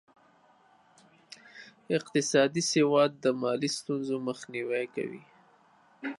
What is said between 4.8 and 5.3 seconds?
کوي.